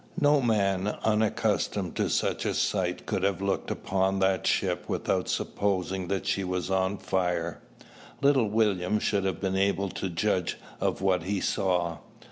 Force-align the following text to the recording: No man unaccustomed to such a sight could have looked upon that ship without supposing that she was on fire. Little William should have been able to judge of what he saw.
No 0.19 0.41
man 0.41 0.97
unaccustomed 1.03 1.95
to 1.97 2.09
such 2.09 2.43
a 2.45 2.55
sight 2.55 3.05
could 3.05 3.21
have 3.21 3.39
looked 3.39 3.69
upon 3.69 4.17
that 4.17 4.47
ship 4.47 4.85
without 4.89 5.29
supposing 5.29 6.07
that 6.07 6.25
she 6.25 6.43
was 6.43 6.71
on 6.71 6.97
fire. 6.97 7.61
Little 8.19 8.49
William 8.49 8.97
should 8.97 9.25
have 9.25 9.39
been 9.39 9.55
able 9.55 9.89
to 9.89 10.09
judge 10.09 10.57
of 10.79 11.01
what 11.03 11.21
he 11.25 11.39
saw. 11.39 11.99